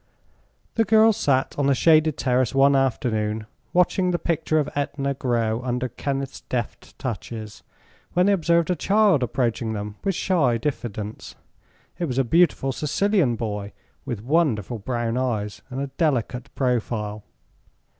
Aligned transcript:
The 0.73 0.83
girls 0.83 1.15
sat 1.15 1.53
on 1.59 1.67
the 1.67 1.75
shaded 1.75 2.17
terrace 2.17 2.55
one 2.55 2.75
afternoon, 2.75 3.45
watching 3.71 4.09
the 4.09 4.17
picture 4.17 4.57
of 4.57 4.67
Etna 4.73 5.13
grow 5.13 5.61
under 5.61 5.89
Kenneth's 5.89 6.41
deft 6.41 6.97
touches, 6.97 7.61
when 8.13 8.25
they 8.25 8.31
observed 8.33 8.71
a 8.71 8.75
child 8.75 9.21
approaching 9.21 9.73
them 9.73 9.97
with 10.03 10.15
shy 10.15 10.57
diffidence. 10.57 11.35
It 11.99 12.05
was 12.05 12.17
a 12.17 12.23
beautiful 12.23 12.71
Sicilian 12.71 13.35
boy, 13.35 13.73
with 14.03 14.23
wonderful 14.23 14.79
brown 14.79 15.17
eyes 15.17 15.61
and 15.69 15.79
a 15.79 15.85
delicate 16.01 16.49
profile. 16.55 17.23